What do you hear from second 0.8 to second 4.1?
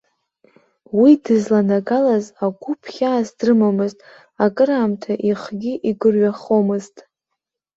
Уи дызланагалаз агәыԥ хьаас дрымамызт,